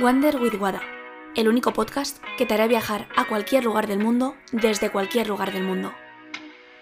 Wander 0.00 0.40
with 0.40 0.54
Wada, 0.58 0.80
el 1.36 1.46
único 1.46 1.74
podcast 1.74 2.24
que 2.38 2.46
te 2.46 2.54
hará 2.54 2.66
viajar 2.66 3.06
a 3.18 3.28
cualquier 3.28 3.64
lugar 3.64 3.86
del 3.86 3.98
mundo 3.98 4.34
desde 4.50 4.90
cualquier 4.90 5.28
lugar 5.28 5.52
del 5.52 5.62
mundo. 5.62 5.92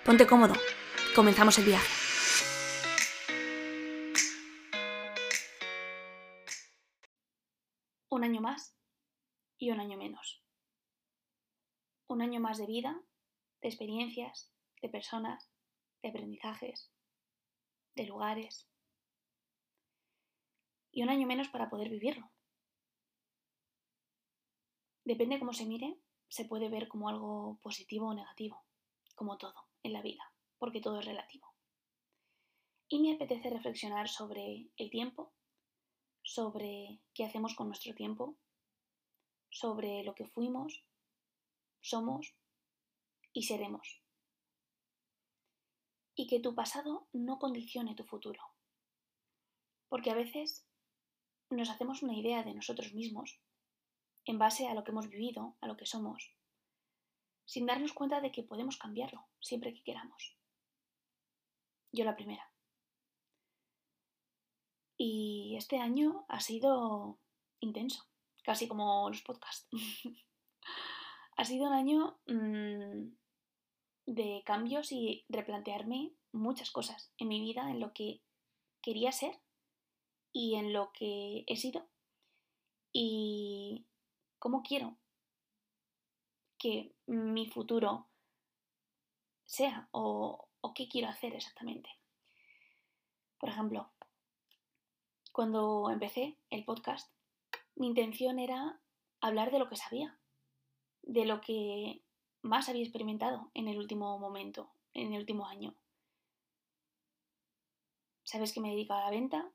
Ponte 0.04 0.24
cómodo, 0.24 0.54
comenzamos 1.16 1.58
el 1.58 1.64
viaje. 1.64 1.88
Un 8.08 8.22
año 8.22 8.40
más 8.40 8.78
y 9.58 9.72
un 9.72 9.80
año 9.80 9.98
menos. 9.98 10.40
Un 12.06 12.22
año 12.22 12.38
más 12.38 12.58
de 12.58 12.66
vida, 12.66 13.02
de 13.62 13.68
experiencias, 13.68 14.52
de 14.80 14.90
personas, 14.90 15.50
de 16.04 16.10
aprendizajes, 16.10 16.92
de 17.96 18.06
lugares. 18.06 18.70
Y 20.92 21.02
un 21.02 21.08
año 21.08 21.26
menos 21.26 21.48
para 21.48 21.68
poder 21.68 21.88
vivirlo. 21.88 22.30
Depende 25.08 25.38
cómo 25.38 25.54
se 25.54 25.64
mire, 25.64 25.96
se 26.28 26.44
puede 26.44 26.68
ver 26.68 26.86
como 26.86 27.08
algo 27.08 27.58
positivo 27.62 28.08
o 28.08 28.14
negativo, 28.14 28.62
como 29.14 29.38
todo 29.38 29.54
en 29.82 29.94
la 29.94 30.02
vida, 30.02 30.34
porque 30.58 30.82
todo 30.82 31.00
es 31.00 31.06
relativo. 31.06 31.46
Y 32.90 33.00
me 33.00 33.14
apetece 33.14 33.48
reflexionar 33.48 34.10
sobre 34.10 34.68
el 34.76 34.90
tiempo, 34.90 35.32
sobre 36.22 37.00
qué 37.14 37.24
hacemos 37.24 37.54
con 37.54 37.68
nuestro 37.68 37.94
tiempo, 37.94 38.36
sobre 39.48 40.02
lo 40.02 40.14
que 40.14 40.26
fuimos, 40.26 40.84
somos 41.80 42.34
y 43.32 43.44
seremos. 43.44 44.02
Y 46.16 46.26
que 46.26 46.38
tu 46.38 46.54
pasado 46.54 47.08
no 47.14 47.38
condicione 47.38 47.94
tu 47.94 48.04
futuro. 48.04 48.42
Porque 49.88 50.10
a 50.10 50.14
veces 50.14 50.66
nos 51.48 51.70
hacemos 51.70 52.02
una 52.02 52.14
idea 52.14 52.42
de 52.42 52.52
nosotros 52.52 52.92
mismos 52.92 53.40
en 54.28 54.38
base 54.38 54.68
a 54.68 54.74
lo 54.74 54.84
que 54.84 54.90
hemos 54.90 55.08
vivido, 55.08 55.56
a 55.62 55.66
lo 55.66 55.76
que 55.78 55.86
somos, 55.86 56.34
sin 57.46 57.64
darnos 57.64 57.94
cuenta 57.94 58.20
de 58.20 58.30
que 58.30 58.42
podemos 58.42 58.76
cambiarlo 58.76 59.26
siempre 59.40 59.72
que 59.72 59.82
queramos. 59.82 60.36
Yo 61.92 62.04
la 62.04 62.14
primera. 62.14 62.52
Y 64.98 65.54
este 65.56 65.78
año 65.78 66.26
ha 66.28 66.40
sido 66.40 67.18
intenso, 67.60 68.04
casi 68.44 68.68
como 68.68 69.08
los 69.08 69.22
podcasts. 69.22 69.66
ha 71.38 71.44
sido 71.46 71.66
un 71.66 71.72
año 71.72 72.20
mmm, 72.26 73.14
de 74.04 74.42
cambios 74.44 74.92
y 74.92 75.24
replantearme 75.30 76.12
muchas 76.32 76.70
cosas 76.70 77.14
en 77.16 77.28
mi 77.28 77.40
vida, 77.40 77.70
en 77.70 77.80
lo 77.80 77.94
que 77.94 78.20
quería 78.82 79.10
ser 79.10 79.40
y 80.34 80.56
en 80.56 80.74
lo 80.74 80.92
que 80.92 81.44
he 81.46 81.56
sido. 81.56 81.88
Y 82.92 83.86
cómo 84.38 84.62
quiero 84.62 84.96
que 86.58 86.94
mi 87.06 87.48
futuro 87.48 88.06
sea 89.44 89.88
o, 89.92 90.48
o 90.60 90.74
qué 90.74 90.88
quiero 90.88 91.08
hacer 91.08 91.34
exactamente. 91.34 91.88
Por 93.38 93.48
ejemplo, 93.48 93.90
cuando 95.32 95.88
empecé 95.90 96.36
el 96.50 96.64
podcast, 96.64 97.12
mi 97.76 97.86
intención 97.86 98.38
era 98.38 98.80
hablar 99.20 99.50
de 99.52 99.60
lo 99.60 99.68
que 99.68 99.76
sabía, 99.76 100.18
de 101.02 101.24
lo 101.24 101.40
que 101.40 102.02
más 102.42 102.68
había 102.68 102.82
experimentado 102.82 103.50
en 103.54 103.68
el 103.68 103.78
último 103.78 104.18
momento, 104.18 104.70
en 104.94 105.12
el 105.12 105.20
último 105.20 105.46
año. 105.46 105.74
Sabes 108.24 108.52
que 108.52 108.60
me 108.60 108.70
dedico 108.70 108.94
a 108.94 109.04
la 109.04 109.10
venta, 109.10 109.50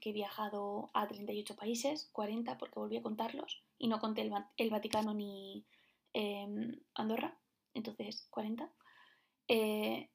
que 0.00 0.10
he 0.10 0.12
viajado 0.12 0.90
a 0.92 1.06
38 1.06 1.54
países, 1.54 2.08
40 2.12 2.58
porque 2.58 2.80
volví 2.80 2.96
a 2.96 3.02
contarlos, 3.02 3.62
y 3.78 3.88
no 3.88 4.00
conté 4.00 4.28
el, 4.56 4.70
Vaticano 4.70 5.14
ni 5.14 5.64
em, 6.12 6.80
Andorra, 6.94 7.38
entonces 7.74 8.26
40. 8.30 8.70
Eh, 9.48 10.10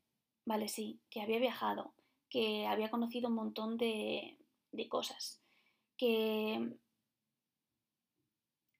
vale, 0.45 0.67
sí, 0.67 1.02
que 1.10 1.21
había 1.21 1.39
viajado, 1.39 1.94
que 2.30 2.67
había 2.67 2.92
conocido 2.92 3.30
un 3.30 3.36
montón 3.36 3.77
de, 3.77 4.38
cosas, 4.89 5.42
que 5.98 6.77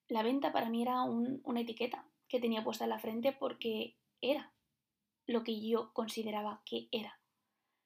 la 0.09 0.24
venta 0.24 0.52
para 0.52 0.70
mí 0.70 0.81
era 0.81 1.02
una 1.03 1.62
etiqueta 1.62 2.08
que 2.28 2.40
tenía 2.40 2.64
puesta 2.64 2.84
en 2.84 2.91
la 2.91 3.00
frente 3.00 3.31
porque 3.31 3.97
era 4.22 4.53
lo 5.25 5.44
que 5.44 5.59
yo 5.59 5.91
consideraba 5.94 6.62
que 6.66 6.88
era. 6.91 7.20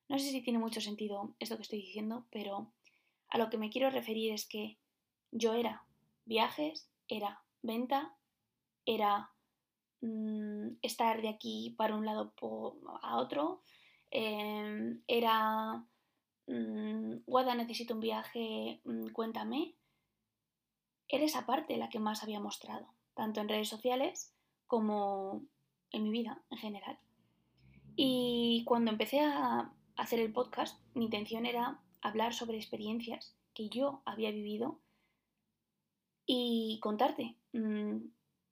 No 0.10 0.20
sé 0.20 0.30
si 0.30 0.42
tiene 0.42 0.60
mucho 0.60 0.82
sentido 0.82 1.36
esto 1.40 1.56
que 1.56 1.62
estoy 1.62 1.80
diciendo, 1.80 2.28
pero 2.32 2.74
a 3.32 3.38
lo 3.38 3.50
que 3.50 3.58
me 3.58 3.70
quiero 3.70 3.90
referir 3.90 4.32
es 4.34 4.46
que 4.48 4.78
yo 5.32 5.54
era 5.54 5.86
viajes, 6.26 6.90
era 7.08 7.42
venta, 7.62 8.14
era 8.86 9.32
mm, 10.02 10.76
estar 10.82 11.22
de 11.22 11.30
aquí 11.30 11.74
para 11.78 11.96
un 11.96 12.06
lado 12.06 12.34
a 13.02 13.18
otro, 13.18 13.64
em, 14.12 15.02
era 15.08 15.84
mm, 16.48 17.24
Guada, 17.26 17.56
necesito 17.56 17.94
un 17.94 18.02
viaje, 18.02 18.82
mm, 18.84 19.08
cuéntame. 19.14 19.76
Era 21.08 21.26
esa 21.26 21.46
parte 21.46 21.78
la 21.78 21.90
que 21.90 22.00
más 22.00 22.24
había 22.24 22.40
mostrado, 22.40 22.88
tanto 23.16 23.40
en 23.42 23.50
redes 23.50 23.70
sociales 23.70 24.34
como 24.68 25.44
en 25.92 26.04
mi 26.04 26.12
vida 26.12 26.42
en 26.50 26.58
general. 26.58 27.00
Y 27.96 28.64
cuando 28.66 28.92
empecé 28.92 29.22
a 29.22 29.72
hacer 29.96 30.20
el 30.20 30.34
podcast, 30.34 30.80
mi 30.96 31.06
intención 31.06 31.46
era 31.46 31.80
hablar 32.02 32.34
sobre 32.34 32.58
experiencias 32.58 33.36
que 33.54 33.70
yo 33.70 34.02
había 34.06 34.32
vivido 34.32 34.82
y 36.26 36.80
contarte 36.82 37.38
mm, 37.54 37.98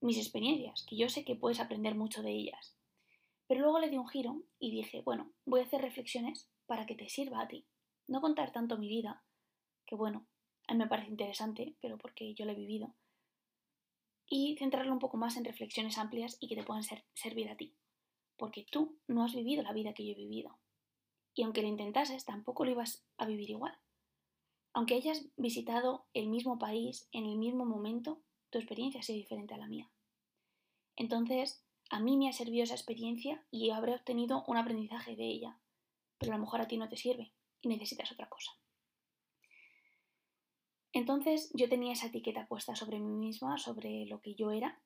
mis 0.01 0.17
experiencias, 0.17 0.85
que 0.87 0.97
yo 0.97 1.09
sé 1.09 1.23
que 1.23 1.35
puedes 1.35 1.59
aprender 1.59 1.95
mucho 1.95 2.21
de 2.21 2.31
ellas. 2.31 2.75
Pero 3.47 3.61
luego 3.61 3.79
le 3.79 3.89
di 3.89 3.97
un 3.97 4.07
giro 4.07 4.43
y 4.59 4.71
dije, 4.71 5.01
bueno, 5.01 5.31
voy 5.45 5.61
a 5.61 5.63
hacer 5.63 5.81
reflexiones 5.81 6.49
para 6.65 6.85
que 6.85 6.95
te 6.95 7.09
sirva 7.09 7.41
a 7.41 7.47
ti. 7.47 7.65
No 8.07 8.21
contar 8.21 8.51
tanto 8.51 8.77
mi 8.77 8.87
vida, 8.87 9.23
que 9.85 9.95
bueno, 9.95 10.27
a 10.67 10.73
mí 10.73 10.79
me 10.79 10.87
parece 10.87 11.09
interesante, 11.09 11.75
pero 11.81 11.97
porque 11.97 12.33
yo 12.35 12.45
lo 12.45 12.51
he 12.51 12.55
vivido. 12.55 12.93
Y 14.27 14.55
centrarlo 14.57 14.93
un 14.93 14.99
poco 14.99 15.17
más 15.17 15.35
en 15.35 15.45
reflexiones 15.45 15.97
amplias 15.97 16.37
y 16.39 16.47
que 16.47 16.55
te 16.55 16.63
puedan 16.63 16.83
servir 17.15 17.49
a 17.49 17.57
ti. 17.57 17.75
Porque 18.37 18.65
tú 18.71 18.99
no 19.07 19.23
has 19.23 19.33
vivido 19.33 19.63
la 19.63 19.73
vida 19.73 19.93
que 19.93 20.05
yo 20.05 20.11
he 20.11 20.15
vivido. 20.15 20.59
Y 21.39 21.43
aunque 21.43 21.61
lo 21.61 21.69
intentases, 21.69 22.25
tampoco 22.25 22.65
lo 22.65 22.71
ibas 22.71 23.07
a 23.17 23.25
vivir 23.25 23.49
igual. 23.49 23.71
Aunque 24.73 24.95
hayas 24.95 25.25
visitado 25.37 26.05
el 26.13 26.27
mismo 26.27 26.59
país 26.59 27.07
en 27.13 27.25
el 27.25 27.37
mismo 27.37 27.65
momento, 27.65 28.21
tu 28.49 28.57
experiencia 28.57 28.99
ha 28.99 29.03
sido 29.03 29.19
diferente 29.19 29.53
a 29.53 29.57
la 29.57 29.69
mía. 29.69 29.89
Entonces, 30.97 31.63
a 31.89 32.01
mí 32.01 32.17
me 32.17 32.27
ha 32.27 32.33
servido 32.33 32.65
esa 32.65 32.73
experiencia 32.73 33.41
y 33.51 33.69
habré 33.69 33.95
obtenido 33.95 34.43
un 34.47 34.57
aprendizaje 34.57 35.15
de 35.15 35.27
ella, 35.27 35.61
pero 36.17 36.33
a 36.33 36.35
lo 36.35 36.43
mejor 36.43 36.59
a 36.59 36.67
ti 36.67 36.75
no 36.75 36.89
te 36.89 36.97
sirve 36.97 37.31
y 37.61 37.69
necesitas 37.69 38.11
otra 38.11 38.27
cosa. 38.27 38.51
Entonces 40.91 41.51
yo 41.53 41.69
tenía 41.69 41.93
esa 41.93 42.07
etiqueta 42.07 42.47
puesta 42.47 42.75
sobre 42.75 42.99
mí 42.99 43.15
misma, 43.15 43.57
sobre 43.57 44.05
lo 44.07 44.19
que 44.19 44.35
yo 44.35 44.51
era, 44.51 44.83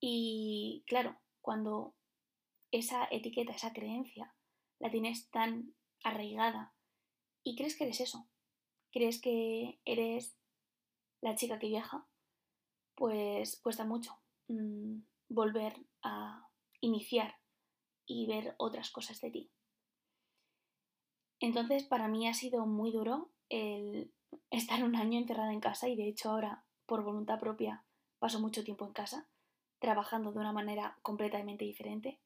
y 0.00 0.84
claro, 0.86 1.18
cuando 1.40 1.94
esa 2.70 3.08
etiqueta, 3.10 3.54
esa 3.54 3.72
creencia, 3.72 4.34
la 4.82 4.90
tienes 4.90 5.30
tan 5.30 5.74
arraigada 6.02 6.74
y 7.44 7.54
crees 7.54 7.76
que 7.76 7.84
eres 7.84 8.00
eso, 8.00 8.28
crees 8.90 9.20
que 9.20 9.80
eres 9.84 10.36
la 11.20 11.36
chica 11.36 11.60
que 11.60 11.68
viaja, 11.68 12.08
pues 12.96 13.60
cuesta 13.62 13.84
mucho 13.84 14.18
mm, 14.48 15.02
volver 15.28 15.86
a 16.02 16.48
iniciar 16.80 17.36
y 18.06 18.26
ver 18.26 18.56
otras 18.58 18.90
cosas 18.90 19.20
de 19.20 19.30
ti. 19.30 19.50
Entonces 21.38 21.84
para 21.84 22.08
mí 22.08 22.26
ha 22.26 22.34
sido 22.34 22.66
muy 22.66 22.90
duro 22.90 23.30
el 23.50 24.12
estar 24.50 24.82
un 24.82 24.96
año 24.96 25.16
encerrada 25.18 25.52
en 25.52 25.60
casa 25.60 25.88
y 25.88 25.94
de 25.94 26.08
hecho 26.08 26.30
ahora 26.30 26.64
por 26.86 27.04
voluntad 27.04 27.38
propia 27.38 27.84
paso 28.18 28.40
mucho 28.40 28.64
tiempo 28.64 28.84
en 28.84 28.92
casa, 28.92 29.28
trabajando 29.78 30.32
de 30.32 30.40
una 30.40 30.52
manera 30.52 30.98
completamente 31.02 31.64
diferente. 31.64 32.20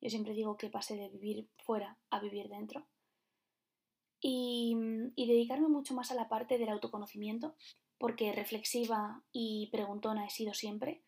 Yo 0.00 0.10
siempre 0.10 0.34
digo 0.34 0.56
que 0.56 0.70
pasé 0.70 0.96
de 0.96 1.08
vivir 1.08 1.48
fuera 1.58 1.98
a 2.10 2.20
vivir 2.20 2.48
dentro 2.48 2.86
y, 4.20 4.76
dedicarme 5.16 5.68
mucho 5.68 5.94
más 5.94 6.10
a 6.10 6.14
la 6.14 6.28
parte 6.28 6.58
del 6.58 6.68
autoconocimiento, 6.70 7.54
porque 7.98 8.32
reflexiva 8.32 9.22
y 9.32 9.68
preguntona 9.70 10.26
he 10.26 10.30
sido 10.30 10.54
siempre, 10.54 11.02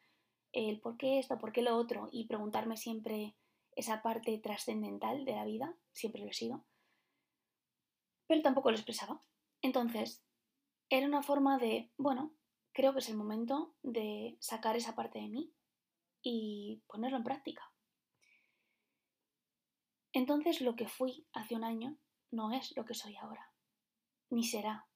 el 0.53 0.81
por 0.81 0.97
qué 0.97 1.19
esto, 1.19 1.39
por 1.39 1.53
qué 1.53 1.63
lo 1.63 1.77
otro, 1.77 2.09
y 2.11 2.27
preguntarme 2.27 2.77
siempre 2.77 3.37
esa 3.77 4.03
parte 4.03 4.39
trascendental 4.39 5.25
de 5.25 5.33
la 5.33 5.45
vida, 5.45 5.77
siempre 5.93 6.23
lo 6.23 6.29
he 6.29 6.35
sido, 6.35 6.65
pero 8.27 8.43
tampoco 8.43 8.71
lo 8.71 8.77
expresaba. 8.77 9.23
Entonces, 9.63 10.23
era 10.89 11.07
una 11.07 11.23
forma 11.23 11.59
de, 11.59 11.91
bueno, 11.97 12.35
creo 12.73 12.93
que 12.93 12.99
es 13.01 13.09
el 13.09 13.17
momento 13.17 13.75
de 13.83 14.37
sacar 14.41 14.77
esa 14.77 14.95
parte 14.95 15.21
de 15.21 15.29
mí 15.29 15.53
y 16.23 16.83
ponerlo 16.89 17.19
en 17.19 17.25
práctica. 17.25 17.73
Entonces, 20.13 20.61
lo 20.61 20.75
que 20.75 20.89
fui 20.89 21.27
hace 21.33 21.55
un 21.55 21.65
año 21.65 21.97
no 22.31 22.53
es 22.53 22.77
lo 22.77 22.85
que 22.85 22.95
soy 22.95 23.17
ahora, 23.17 23.53
ni 24.31 24.45
será 24.45 24.87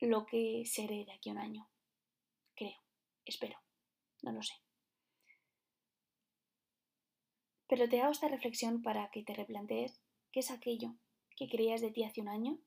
lo 0.00 0.26
que 0.26 0.64
seré 0.66 1.04
de 1.04 1.12
aquí 1.12 1.30
a 1.30 1.32
un 1.32 1.38
año. 1.38 1.68
Creo, 2.54 2.78
espero, 3.24 3.58
no 4.22 4.32
lo 4.32 4.42
sé. 4.42 4.54
Pero 7.66 7.88
te 7.88 8.00
hago 8.00 8.12
esta 8.12 8.28
reflexión 8.28 8.82
para 8.82 9.10
que 9.10 9.22
te 9.22 9.34
replantees 9.34 10.00
qué 10.32 10.40
es 10.40 10.50
aquello 10.50 10.94
que 11.36 11.48
creías 11.48 11.80
de 11.80 11.90
ti 11.90 12.02
hace 12.04 12.20
un 12.20 12.28
año, 12.28 12.58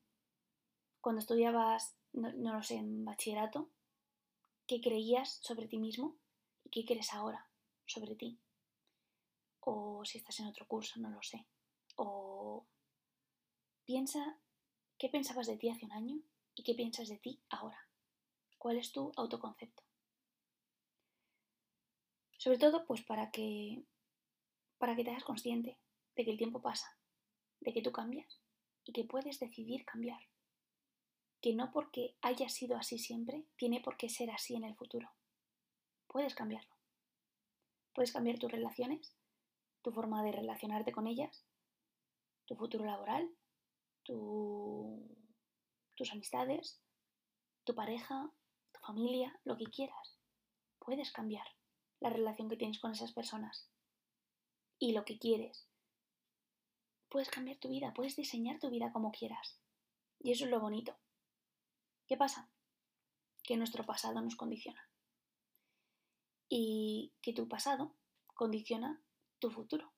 cuando 1.02 1.20
estudiabas, 1.20 1.98
no, 2.14 2.32
no 2.34 2.54
lo 2.54 2.64
sé, 2.64 2.76
en 2.76 3.04
bachillerato, 3.04 3.70
qué 4.68 4.80
creías 4.80 5.40
sobre 5.42 5.68
ti 5.68 5.78
mismo 5.78 6.18
y 6.64 6.70
qué 6.70 6.86
crees 6.86 7.14
ahora 7.14 7.50
sobre 7.86 8.16
ti. 8.16 8.40
O 9.60 10.06
si 10.06 10.20
estás 10.20 10.40
en 10.40 10.48
otro 10.48 10.68
curso, 10.68 11.00
no 11.00 11.10
lo 11.10 11.22
sé. 11.22 11.46
O 12.04 12.66
piensa 13.86 14.40
qué 14.98 15.08
pensabas 15.08 15.46
de 15.46 15.56
ti 15.56 15.70
hace 15.70 15.86
un 15.86 15.92
año 15.92 16.20
y 16.56 16.64
qué 16.64 16.74
piensas 16.74 17.10
de 17.10 17.20
ti 17.20 17.44
ahora. 17.48 17.88
¿Cuál 18.58 18.78
es 18.78 18.92
tu 18.92 19.12
autoconcepto? 19.16 19.84
Sobre 22.38 22.58
todo, 22.58 22.88
pues 22.88 23.04
para 23.04 23.30
que 23.30 23.84
para 24.80 24.96
que 24.96 25.04
te 25.04 25.12
hagas 25.12 25.24
consciente 25.24 25.78
de 26.16 26.26
que 26.26 26.32
el 26.32 26.40
tiempo 26.40 26.60
pasa, 26.60 26.98
de 27.60 27.72
que 27.72 27.84
tú 27.84 27.92
cambias 27.92 28.42
y 28.84 28.94
que 28.94 29.04
puedes 29.04 29.40
decidir 29.40 29.86
cambiar. 29.86 30.22
Que 31.40 31.54
no 31.54 31.72
porque 31.72 32.16
haya 32.24 32.50
sido 32.50 32.78
así 32.78 32.98
siempre, 32.98 33.46
tiene 33.58 33.80
por 33.80 33.96
qué 33.96 34.10
ser 34.10 34.32
así 34.32 34.56
en 34.56 34.64
el 34.64 34.76
futuro. 34.76 35.12
Puedes 36.08 36.34
cambiarlo. 36.34 36.76
Puedes 37.94 38.12
cambiar 38.12 38.40
tus 38.40 38.52
relaciones, 38.52 39.16
tu 39.84 39.92
forma 39.92 40.24
de 40.24 40.32
relacionarte 40.32 40.92
con 40.92 41.06
ellas, 41.06 41.46
tu 42.52 42.58
futuro 42.58 42.84
laboral, 42.84 43.34
tus 44.04 46.12
amistades, 46.12 46.82
tu 47.64 47.74
pareja, 47.74 48.30
tu 48.74 48.82
familia, 48.82 49.40
lo 49.46 49.56
que 49.56 49.68
quieras. 49.68 50.20
Puedes 50.78 51.14
cambiar 51.14 51.46
la 52.02 52.10
relación 52.10 52.50
que 52.50 52.58
tienes 52.58 52.82
con 52.82 52.92
esas 52.92 53.14
personas 53.14 53.70
y 54.80 54.92
lo 54.92 55.06
que 55.06 55.18
quieres. 55.18 55.70
Puedes 57.08 57.30
cambiar 57.30 57.56
tu 57.56 57.70
vida, 57.70 57.94
puedes 57.94 58.18
diseñar 58.18 58.60
tu 58.60 58.70
vida 58.70 58.92
como 58.92 59.14
quieras. 59.14 59.62
Y 60.20 60.34
eso 60.34 60.44
es 60.44 60.52
lo 60.52 60.60
bonito. 60.60 61.00
¿Qué 62.06 62.18
pasa? 62.18 62.52
Que 63.44 63.56
nuestro 63.56 63.86
pasado 63.86 64.20
nos 64.20 64.36
condiciona. 64.36 64.90
Y 66.50 67.14
que 67.22 67.32
tu 67.32 67.48
pasado 67.48 67.96
condiciona 68.34 69.02
tu 69.40 69.52
futuro. 69.52 69.94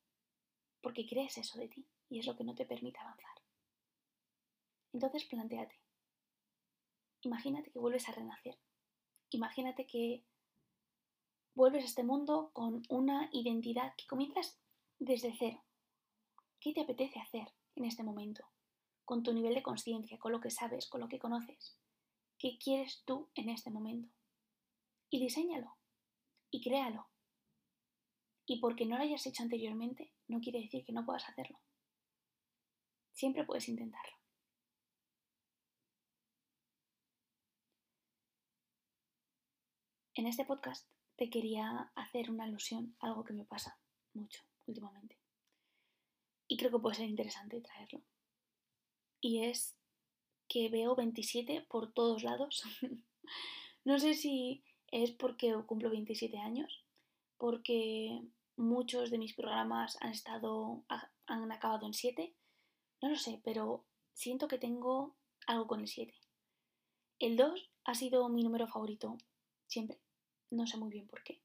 Porque 0.84 1.06
crees 1.06 1.38
eso 1.38 1.58
de 1.58 1.68
ti 1.68 1.88
y 2.10 2.18
es 2.18 2.26
lo 2.26 2.36
que 2.36 2.44
no 2.44 2.54
te 2.54 2.66
permite 2.66 2.98
avanzar. 2.98 3.32
Entonces 4.92 5.24
planteate. 5.24 5.80
Imagínate 7.22 7.70
que 7.70 7.78
vuelves 7.78 8.06
a 8.06 8.12
renacer. 8.12 8.58
Imagínate 9.30 9.86
que 9.86 10.26
vuelves 11.54 11.84
a 11.84 11.86
este 11.86 12.04
mundo 12.04 12.50
con 12.52 12.82
una 12.90 13.30
identidad 13.32 13.94
que 13.96 14.06
comienzas 14.06 14.60
desde 14.98 15.34
cero. 15.38 15.64
¿Qué 16.60 16.74
te 16.74 16.82
apetece 16.82 17.18
hacer 17.18 17.48
en 17.76 17.86
este 17.86 18.02
momento? 18.02 18.44
Con 19.06 19.22
tu 19.22 19.32
nivel 19.32 19.54
de 19.54 19.62
conciencia, 19.62 20.18
con 20.18 20.32
lo 20.32 20.40
que 20.42 20.50
sabes, 20.50 20.86
con 20.86 21.00
lo 21.00 21.08
que 21.08 21.18
conoces. 21.18 21.78
¿Qué 22.38 22.58
quieres 22.62 23.04
tú 23.06 23.30
en 23.34 23.48
este 23.48 23.70
momento? 23.70 24.12
Y 25.08 25.18
diséñalo. 25.18 25.78
Y 26.50 26.60
créalo. 26.62 27.08
Y 28.44 28.60
porque 28.60 28.84
no 28.84 28.98
lo 28.98 29.04
hayas 29.04 29.26
hecho 29.26 29.42
anteriormente, 29.42 30.13
no 30.28 30.40
quiere 30.40 30.60
decir 30.60 30.84
que 30.84 30.92
no 30.92 31.04
puedas 31.04 31.28
hacerlo. 31.28 31.58
Siempre 33.12 33.44
puedes 33.44 33.68
intentarlo. 33.68 34.16
En 40.16 40.26
este 40.26 40.44
podcast 40.44 40.88
te 41.16 41.28
quería 41.28 41.90
hacer 41.96 42.30
una 42.30 42.44
alusión 42.44 42.96
a 43.00 43.08
algo 43.08 43.24
que 43.24 43.32
me 43.32 43.44
pasa 43.44 43.78
mucho 44.12 44.42
últimamente. 44.66 45.18
Y 46.46 46.56
creo 46.56 46.70
que 46.70 46.78
puede 46.78 46.96
ser 46.96 47.08
interesante 47.08 47.60
traerlo. 47.60 48.02
Y 49.20 49.44
es 49.44 49.76
que 50.48 50.68
veo 50.68 50.94
27 50.94 51.66
por 51.68 51.92
todos 51.92 52.22
lados. 52.22 52.62
no 53.84 53.98
sé 53.98 54.14
si 54.14 54.64
es 54.88 55.10
porque 55.10 55.54
cumplo 55.66 55.90
27 55.90 56.38
años, 56.38 56.84
porque 57.38 58.22
muchos 58.56 59.10
de 59.10 59.18
mis 59.18 59.34
programas 59.34 59.96
han 60.00 60.10
estado 60.10 60.84
han 61.26 61.52
acabado 61.52 61.86
en 61.86 61.94
7, 61.94 62.34
no 63.02 63.08
lo 63.08 63.16
sé, 63.16 63.40
pero 63.44 63.84
siento 64.12 64.48
que 64.48 64.58
tengo 64.58 65.16
algo 65.46 65.66
con 65.66 65.80
el 65.80 65.88
7. 65.88 66.14
El 67.18 67.36
2 67.36 67.70
ha 67.84 67.94
sido 67.94 68.28
mi 68.28 68.42
número 68.42 68.66
favorito 68.66 69.16
siempre, 69.66 69.98
no 70.50 70.66
sé 70.66 70.76
muy 70.76 70.90
bien 70.90 71.06
por 71.06 71.22
qué, 71.22 71.40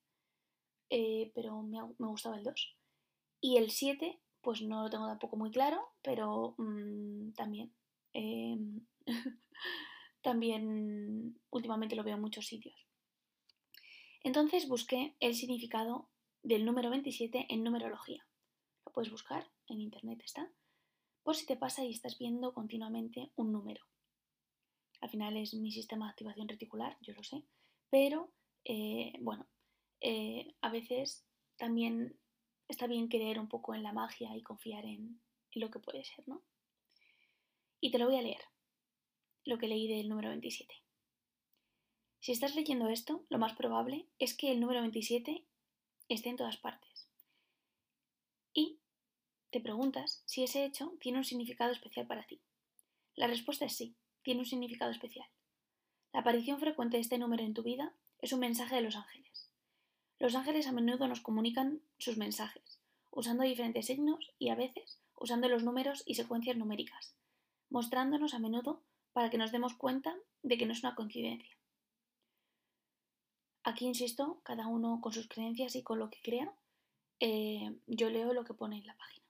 eh, 0.89 1.31
pero 1.33 1.61
me, 1.61 1.79
me 1.97 2.07
gustaba 2.07 2.37
el 2.37 2.43
2. 2.43 2.75
Y 3.41 3.57
el 3.57 3.71
7, 3.71 4.19
pues 4.41 4.61
no 4.61 4.83
lo 4.83 4.89
tengo 4.89 5.07
tampoco 5.07 5.37
muy 5.37 5.51
claro, 5.51 5.93
pero 6.01 6.55
mmm, 6.57 7.31
también. 7.33 7.73
Eh, 8.13 8.57
también 10.21 11.39
últimamente 11.49 11.95
lo 11.95 12.03
veo 12.03 12.15
en 12.15 12.21
muchos 12.21 12.47
sitios. 12.47 12.75
Entonces 14.23 14.67
busqué 14.67 15.15
el 15.19 15.35
significado 15.35 16.09
del 16.43 16.65
número 16.65 16.89
27 16.89 17.47
en 17.49 17.63
numerología. 17.63 18.25
Lo 18.85 18.91
puedes 18.91 19.11
buscar, 19.11 19.49
en 19.67 19.81
internet 19.81 20.21
está, 20.23 20.51
por 21.23 21.35
si 21.35 21.45
te 21.45 21.57
pasa 21.57 21.83
y 21.83 21.91
estás 21.91 22.17
viendo 22.17 22.53
continuamente 22.53 23.31
un 23.35 23.51
número. 23.51 23.85
Al 25.01 25.09
final 25.09 25.37
es 25.37 25.53
mi 25.53 25.71
sistema 25.71 26.05
de 26.05 26.11
activación 26.11 26.47
reticular, 26.47 26.97
yo 27.01 27.13
lo 27.13 27.23
sé, 27.23 27.45
pero 27.89 28.33
eh, 28.65 29.13
bueno, 29.21 29.47
eh, 30.01 30.55
a 30.61 30.69
veces 30.69 31.25
también 31.57 32.19
está 32.67 32.87
bien 32.87 33.07
creer 33.07 33.39
un 33.39 33.47
poco 33.47 33.73
en 33.73 33.83
la 33.83 33.93
magia 33.93 34.35
y 34.35 34.43
confiar 34.43 34.85
en, 34.85 35.21
lo 35.55 35.71
que 35.71 35.79
puede 35.79 36.03
ser, 36.03 36.27
¿no? 36.27 36.43
Y 37.81 37.91
te 37.91 37.97
lo 37.97 38.05
voy 38.05 38.17
a 38.17 38.21
leer, 38.21 38.41
lo 39.45 39.57
que 39.57 39.67
leí 39.67 39.87
del 39.87 40.09
número 40.09 40.29
27. 40.29 40.73
Si 42.19 42.31
estás 42.31 42.55
leyendo 42.55 42.87
esto, 42.89 43.25
lo 43.29 43.39
más 43.39 43.53
probable 43.53 44.07
es 44.19 44.35
que 44.35 44.51
el 44.51 44.59
número 44.59 44.81
27 44.81 45.47
esté 46.09 46.29
en 46.29 46.37
todas 46.37 46.57
partes. 46.57 47.07
Y 48.53 48.79
te 49.51 49.61
preguntas 49.61 50.21
si 50.25 50.43
ese 50.43 50.65
hecho 50.65 50.93
tiene 50.99 51.19
un 51.19 51.23
significado 51.23 51.71
especial 51.71 52.07
para 52.07 52.25
ti. 52.25 52.41
La 53.15 53.27
respuesta 53.27 53.65
es 53.65 53.75
sí, 53.75 53.95
tiene 54.23 54.41
un 54.41 54.45
significado 54.45 54.91
especial. 54.91 55.27
La 56.11 56.21
aparición 56.21 56.59
frecuente 56.59 56.97
de 56.97 57.01
este 57.01 57.17
número 57.17 57.43
en 57.43 57.53
tu 57.53 57.63
vida 57.63 57.93
es 58.19 58.33
un 58.33 58.39
mensaje 58.39 58.75
de 58.75 58.81
los 58.81 58.95
ángeles. 58.95 59.51
Los 60.19 60.35
ángeles 60.35 60.67
a 60.67 60.71
menudo 60.71 61.07
nos 61.07 61.21
comunican 61.21 61.81
sus 61.97 62.17
mensajes, 62.17 62.81
usando 63.11 63.43
diferentes 63.43 63.85
signos 63.85 64.33
y 64.37 64.49
a 64.49 64.55
veces 64.55 64.99
usando 65.19 65.49
los 65.49 65.63
números 65.63 66.03
y 66.05 66.15
secuencias 66.15 66.57
numéricas, 66.57 67.13
mostrándonos 67.69 68.33
a 68.33 68.39
menudo 68.39 68.81
para 69.13 69.29
que 69.29 69.37
nos 69.37 69.51
demos 69.51 69.75
cuenta 69.75 70.15
de 70.43 70.57
que 70.57 70.65
no 70.65 70.73
es 70.73 70.79
una 70.79 70.95
coincidencia. 70.95 71.58
Aquí 73.69 73.85
insisto, 73.85 74.41
cada 74.43 74.65
uno 74.65 74.99
con 74.99 75.13
sus 75.13 75.27
creencias 75.27 75.75
y 75.75 75.83
con 75.83 75.99
lo 75.99 76.09
que 76.09 76.19
crea, 76.23 76.51
eh, 77.19 77.77
yo 77.85 78.09
leo 78.09 78.33
lo 78.33 78.43
que 78.43 78.55
pone 78.55 78.79
en 78.79 78.87
la 78.87 78.97
página. 78.97 79.25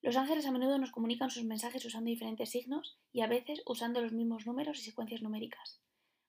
Los 0.00 0.16
ángeles 0.16 0.46
a 0.46 0.50
menudo 0.50 0.78
nos 0.78 0.90
comunican 0.90 1.30
sus 1.30 1.44
mensajes 1.44 1.84
usando 1.84 2.08
diferentes 2.08 2.48
signos 2.48 2.96
y 3.12 3.20
a 3.20 3.26
veces 3.26 3.60
usando 3.66 4.00
los 4.00 4.12
mismos 4.12 4.46
números 4.46 4.78
y 4.78 4.82
secuencias 4.82 5.20
numéricas, 5.20 5.82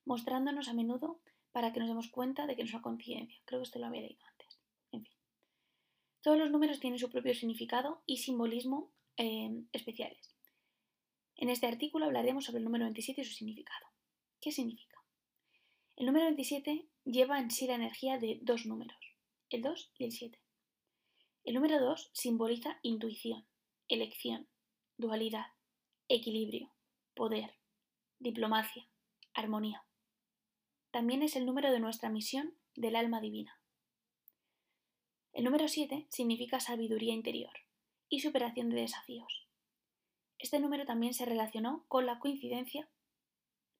mostrándonos 0.04 0.68
a 0.68 0.74
menudo 0.74 1.20
para 1.52 1.72
que 1.72 1.80
nos 1.80 1.88
demos 1.88 2.08
cuenta 2.08 2.46
de 2.46 2.54
que 2.54 2.64
no 2.64 2.68
es 2.68 2.74
una 2.74 2.82
coincidencia. 2.82 3.40
Creo 3.46 3.60
que 3.60 3.64
esto 3.64 3.78
lo 3.78 3.86
había 3.86 4.02
leído 4.02 4.22
antes. 4.26 4.58
En 4.92 5.04
fin. 5.04 5.16
Todos 6.20 6.36
los 6.36 6.50
números 6.50 6.80
tienen 6.80 6.98
su 6.98 7.08
propio 7.08 7.32
significado 7.34 8.02
y 8.04 8.18
simbolismo 8.18 8.92
eh, 9.16 9.64
especiales. 9.72 10.36
En 11.36 11.48
este 11.48 11.66
artículo 11.66 12.04
hablaremos 12.04 12.44
sobre 12.44 12.58
el 12.58 12.64
número 12.64 12.84
27 12.84 13.22
y 13.22 13.24
su 13.24 13.32
significado. 13.32 13.86
¿Qué 14.38 14.52
significa? 14.52 14.95
El 15.96 16.04
número 16.04 16.26
27 16.26 16.86
lleva 17.06 17.38
en 17.38 17.50
sí 17.50 17.66
la 17.66 17.74
energía 17.74 18.18
de 18.18 18.38
dos 18.42 18.66
números, 18.66 18.98
el 19.48 19.62
2 19.62 19.92
y 19.96 20.04
el 20.04 20.12
7. 20.12 20.38
El 21.44 21.54
número 21.54 21.80
2 21.80 22.10
simboliza 22.12 22.78
intuición, 22.82 23.46
elección, 23.88 24.46
dualidad, 24.98 25.46
equilibrio, 26.08 26.70
poder, 27.14 27.54
diplomacia, 28.18 28.86
armonía. 29.32 29.86
También 30.90 31.22
es 31.22 31.34
el 31.34 31.46
número 31.46 31.72
de 31.72 31.80
nuestra 31.80 32.10
misión 32.10 32.54
del 32.74 32.94
alma 32.94 33.22
divina. 33.22 33.58
El 35.32 35.44
número 35.44 35.66
7 35.66 36.08
significa 36.10 36.60
sabiduría 36.60 37.14
interior 37.14 37.54
y 38.10 38.20
superación 38.20 38.68
de 38.68 38.82
desafíos. 38.82 39.48
Este 40.38 40.60
número 40.60 40.84
también 40.84 41.14
se 41.14 41.24
relacionó 41.24 41.86
con 41.88 42.04
la 42.04 42.18
coincidencia, 42.18 42.86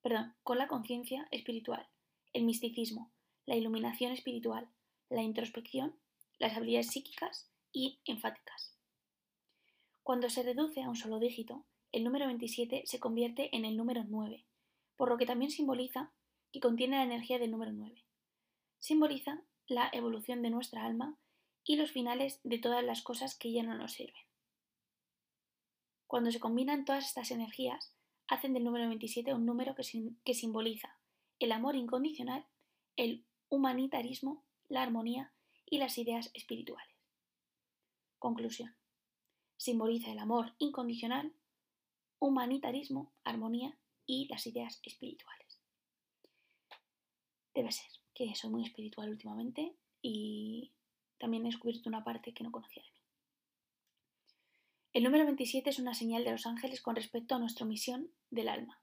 perdón, 0.01 0.35
con 0.43 0.57
la 0.57 0.67
conciencia 0.67 1.29
espiritual, 1.31 1.87
el 2.37 2.45
misticismo, 2.45 3.11
la 3.47 3.57
iluminación 3.57 4.13
espiritual, 4.13 4.69
la 5.09 5.23
introspección, 5.23 5.99
las 6.39 6.55
habilidades 6.55 6.89
psíquicas 6.89 7.51
y 7.73 7.99
enfáticas. 8.05 8.77
Cuando 10.03 10.29
se 10.29 10.43
reduce 10.43 10.83
a 10.83 10.91
un 10.91 10.97
solo 10.97 11.19
dígito, 11.19 11.65
el 11.93 12.05
número 12.05 12.27
27 12.27 12.83
se 12.85 13.01
convierte 13.01 13.57
en 13.57 13.65
el 13.65 13.79
número 13.79 14.05
9, 14.07 14.45
por 14.97 15.09
lo 15.09 15.17
que 15.17 15.25
también 15.25 15.51
simboliza 15.51 16.13
que 16.53 16.61
contiene 16.61 16.99
la 16.99 17.05
energía 17.05 17.39
del 17.39 17.53
número 17.53 17.73
9. 17.73 18.05
Simboliza 18.81 19.43
la 19.67 19.89
evolución 19.95 20.43
de 20.43 20.51
nuestra 20.51 20.85
alma 20.85 21.19
y 21.65 21.77
los 21.77 21.91
finales 21.91 22.41
de 22.45 22.59
todas 22.59 22.85
las 22.85 23.01
cosas 23.01 23.35
que 23.35 23.51
ya 23.51 23.63
no 23.63 23.75
nos 23.75 23.95
sirven. 23.95 24.23
Cuando 26.07 26.31
se 26.31 26.39
combinan 26.39 26.85
todas 26.85 27.07
estas 27.07 27.31
energías, 27.31 27.97
hacen 28.29 28.53
del 28.53 28.65
número 28.65 28.87
27 28.89 29.33
un 29.33 29.47
número 29.47 29.75
que, 29.75 29.83
que 30.23 30.35
simboliza 30.35 30.99
el 31.39 31.53
amor 31.53 31.77
incondicional, 31.77 32.47
el 32.97 33.25
humanitarismo, 33.49 34.45
la 34.69 34.83
armonía 34.83 35.33
y 35.67 35.79
las 35.79 35.99
ideas 35.99 36.31
espirituales. 36.35 36.95
Conclusión. 38.19 38.75
Simboliza 39.57 40.11
el 40.11 40.19
amor 40.19 40.55
incondicional, 40.59 41.33
humanitarismo, 42.19 43.13
armonía 43.25 43.79
y 44.07 44.29
las 44.29 44.47
ideas 44.47 44.81
espirituales. 44.83 45.61
Debe 47.55 47.73
ser 47.73 47.91
que 48.15 48.35
soy 48.35 48.51
muy 48.51 48.65
espiritual 48.65 49.11
últimamente 49.11 49.77
y 50.03 50.73
también 51.19 51.45
he 51.45 51.51
descubierto 51.51 51.89
una 51.89 52.05
parte 52.05 52.33
que 52.33 52.45
no 52.45 52.53
conocía 52.53 52.83
de 52.83 52.91
mí. 52.91 52.97
El 54.93 55.05
número 55.05 55.25
27 55.25 55.69
es 55.69 55.79
una 55.79 55.95
señal 55.95 56.25
de 56.25 56.33
los 56.33 56.47
ángeles 56.47 56.81
con 56.81 56.97
respecto 56.97 57.35
a 57.35 57.39
nuestra 57.39 57.67
misión 57.67 58.11
del 58.31 58.49
alma. 58.49 58.81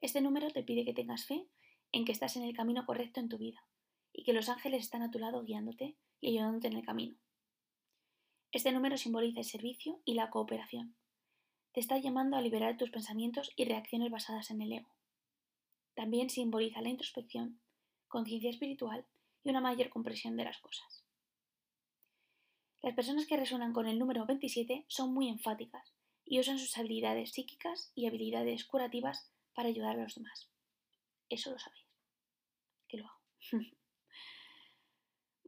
Este 0.00 0.20
número 0.20 0.50
te 0.50 0.64
pide 0.64 0.84
que 0.84 0.94
tengas 0.94 1.24
fe 1.26 1.46
en 1.92 2.04
que 2.04 2.12
estás 2.12 2.36
en 2.36 2.42
el 2.42 2.56
camino 2.56 2.84
correcto 2.84 3.20
en 3.20 3.28
tu 3.28 3.38
vida 3.38 3.64
y 4.12 4.24
que 4.24 4.32
los 4.32 4.48
ángeles 4.48 4.82
están 4.82 5.02
a 5.02 5.10
tu 5.10 5.18
lado 5.18 5.42
guiándote 5.44 5.96
y 6.20 6.30
ayudándote 6.30 6.68
en 6.68 6.76
el 6.76 6.84
camino. 6.84 7.16
Este 8.50 8.72
número 8.72 8.96
simboliza 8.96 9.40
el 9.40 9.46
servicio 9.46 10.00
y 10.04 10.14
la 10.14 10.30
cooperación. 10.30 10.96
Te 11.72 11.80
está 11.80 11.96
llamando 11.98 12.36
a 12.36 12.42
liberar 12.42 12.76
tus 12.76 12.90
pensamientos 12.90 13.50
y 13.56 13.64
reacciones 13.64 14.10
basadas 14.10 14.50
en 14.50 14.60
el 14.60 14.72
ego. 14.72 14.90
También 15.94 16.28
simboliza 16.28 16.82
la 16.82 16.90
introspección, 16.90 17.60
conciencia 18.08 18.50
espiritual 18.50 19.06
y 19.42 19.50
una 19.50 19.60
mayor 19.60 19.88
comprensión 19.88 20.36
de 20.36 20.44
las 20.44 20.58
cosas. 20.58 21.04
Las 22.82 22.94
personas 22.94 23.26
que 23.26 23.36
resuenan 23.36 23.72
con 23.72 23.86
el 23.86 23.98
número 23.98 24.26
27 24.26 24.84
son 24.88 25.14
muy 25.14 25.28
enfáticas 25.28 25.94
y 26.24 26.40
usan 26.40 26.58
sus 26.58 26.76
habilidades 26.76 27.32
psíquicas 27.32 27.92
y 27.94 28.06
habilidades 28.06 28.64
curativas 28.64 29.30
para 29.54 29.68
ayudar 29.68 29.98
a 29.98 30.02
los 30.02 30.14
demás. 30.14 30.50
Eso 31.28 31.50
lo 31.52 31.58
sabéis. 31.58 31.81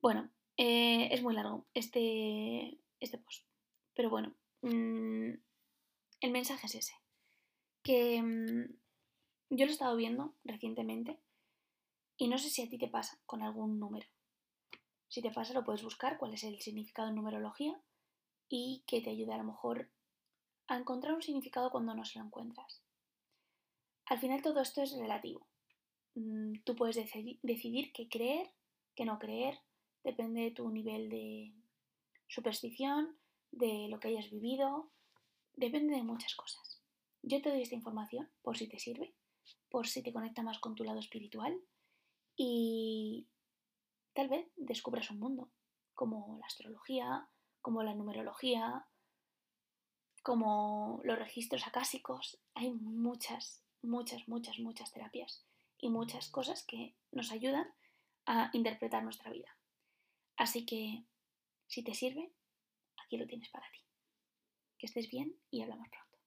Bueno, 0.03 0.29
eh, 0.59 1.09
es 1.13 1.23
muy 1.23 1.35
largo 1.35 1.67
este, 1.73 2.79
este 3.01 3.17
post. 3.17 3.47
Pero 3.95 4.11
bueno, 4.11 4.35
mm, 4.61 5.31
el 6.21 6.31
mensaje 6.31 6.67
es 6.67 6.75
ese. 6.75 6.93
Que 7.83 8.21
mm, 8.21 8.77
yo 9.49 9.65
lo 9.65 9.71
he 9.71 9.73
estado 9.73 9.97
viendo 9.97 10.35
recientemente 10.45 11.21
y 12.19 12.29
no 12.29 12.37
sé 12.37 12.51
si 12.51 12.63
a 12.63 12.69
ti 12.69 12.77
te 12.77 12.89
pasa 12.89 13.19
con 13.25 13.43
algún 13.43 13.79
número. 13.79 14.07
Si 15.09 15.23
te 15.23 15.31
pasa, 15.31 15.55
lo 15.55 15.65
puedes 15.65 15.83
buscar, 15.83 16.19
cuál 16.19 16.35
es 16.35 16.45
el 16.45 16.61
significado 16.61 17.09
en 17.09 17.15
numerología 17.15 17.81
y 18.49 18.85
que 18.87 19.01
te 19.01 19.11
ayude 19.11 19.33
a 19.33 19.39
lo 19.39 19.45
mejor 19.45 19.91
a 20.67 20.77
encontrar 20.77 21.15
un 21.15 21.23
significado 21.23 21.71
cuando 21.71 21.95
no 21.95 22.05
se 22.05 22.19
lo 22.19 22.27
encuentras. 22.27 22.83
Al 24.07 24.19
final 24.19 24.43
todo 24.43 24.61
esto 24.61 24.83
es 24.83 24.97
relativo. 24.99 25.47
Mm, 26.15 26.61
tú 26.65 26.77
puedes 26.77 26.97
decidir 26.97 27.93
qué 27.93 28.09
creer, 28.09 28.51
qué 28.95 29.05
no 29.05 29.19
creer, 29.19 29.59
depende 30.05 30.43
de 30.43 30.51
tu 30.53 30.71
nivel 30.71 31.09
de 31.09 31.53
superstición, 32.29 33.17
de 33.51 33.89
lo 33.89 33.99
que 34.01 34.09
hayas 34.09 34.31
vivido, 34.31 34.91
depende 35.55 35.95
de 35.95 36.03
muchas 36.03 36.35
cosas. 36.35 36.81
Yo 37.23 37.41
te 37.43 37.51
doy 37.51 37.63
esta 37.63 37.75
información 37.75 38.31
por 38.43 38.57
si 38.57 38.69
te 38.69 38.79
sirve, 38.79 39.15
por 39.71 39.87
si 39.87 40.03
te 40.03 40.13
conecta 40.13 40.43
más 40.43 40.59
con 40.59 40.75
tu 40.75 40.85
lado 40.85 40.99
espiritual 40.99 41.59
y 42.37 43.27
tal 44.13 44.29
vez 44.29 44.47
descubras 44.57 45.11
un 45.11 45.21
mundo 45.21 45.51
como 45.95 46.39
la 46.39 46.47
astrología, 46.47 47.29
como 47.61 47.83
la 47.83 47.95
numerología, 47.95 48.87
como 50.23 51.01
los 51.05 51.19
registros 51.19 51.67
acásicos. 51.67 52.41
Hay 52.55 52.73
muchas, 52.73 53.65
muchas, 53.83 54.29
muchas, 54.29 54.59
muchas 54.59 54.93
terapias 54.93 55.45
y 55.85 55.91
muchas 55.91 56.31
cosas 56.31 56.65
que 56.67 56.97
nos 57.13 57.31
ayudan 57.31 57.67
a 58.25 58.49
interpretar 58.55 59.05
nuestra 59.05 59.31
vida. 59.31 59.55
Así 60.39 60.65
que, 60.65 61.05
si 61.67 61.85
te 61.85 61.93
sirve, 61.93 62.33
aquí 63.05 63.19
lo 63.19 63.27
tienes 63.27 63.51
para 63.51 63.71
ti. 63.71 63.81
Que 64.79 64.87
estés 64.87 65.11
bien 65.11 65.39
y 65.51 65.61
hablamos 65.61 65.87
pronto. 65.91 66.19